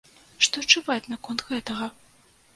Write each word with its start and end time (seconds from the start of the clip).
Што 0.45 0.63
чуваць 0.75 1.11
наконт 1.13 1.45
гэтага? 1.51 1.93